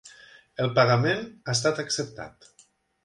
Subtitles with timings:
[0.63, 2.53] El pagament ha estat acceptat.